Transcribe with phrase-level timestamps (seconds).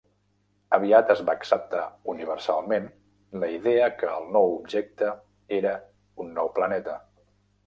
[0.77, 1.81] Aviat es va acceptar
[2.13, 2.87] universalment
[3.43, 5.11] la idea que el nou objecte
[5.61, 5.77] era
[6.27, 6.99] un nou planeta.